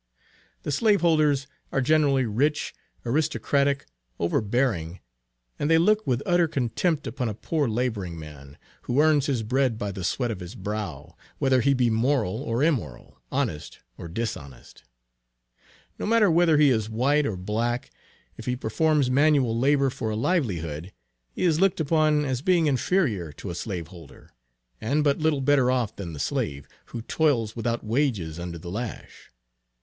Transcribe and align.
The 0.63 0.71
slave 0.71 1.01
holders 1.01 1.45
are 1.71 1.79
generally 1.79 2.25
rich, 2.25 2.73
aristocratic, 3.05 3.85
overbearing; 4.19 4.99
and 5.59 5.69
they 5.69 5.77
look 5.77 6.07
with 6.07 6.23
utter 6.25 6.47
contempt 6.47 7.05
upon 7.05 7.29
a 7.29 7.35
poor 7.35 7.67
laboring 7.69 8.17
man, 8.17 8.57
who 8.81 8.99
earns 8.99 9.27
his 9.27 9.43
bread 9.43 9.77
by 9.77 9.91
the 9.91 10.03
"sweat 10.03 10.31
of 10.31 10.39
his 10.39 10.55
brow," 10.55 11.15
whether 11.37 11.61
he 11.61 11.75
be 11.75 11.91
moral 11.91 12.41
or 12.41 12.63
immoral, 12.63 13.21
honest 13.31 13.77
or 13.95 14.07
dishonest. 14.07 14.83
No 15.99 16.07
matter 16.07 16.31
whether 16.31 16.57
he 16.57 16.71
is 16.71 16.89
white 16.89 17.27
or 17.27 17.37
black; 17.37 17.91
if 18.37 18.47
he 18.47 18.55
performs 18.55 19.11
manual 19.11 19.55
labor 19.55 19.91
for 19.91 20.09
a 20.09 20.15
livelihood, 20.15 20.91
he 21.29 21.43
is 21.43 21.59
looked 21.59 21.79
upon 21.79 22.25
as 22.25 22.41
being 22.41 22.65
inferior 22.65 23.31
to 23.33 23.51
a 23.51 23.53
slaveholder, 23.53 24.31
and 24.81 25.03
but 25.03 25.19
little 25.19 25.41
better 25.41 25.69
off 25.69 25.95
than 25.95 26.13
the 26.13 26.19
slave, 26.19 26.67
who 26.85 27.03
toils 27.03 27.55
without 27.55 27.83
wages 27.83 28.39
under 28.39 28.57
the 28.57 28.71
lash. 28.71 29.29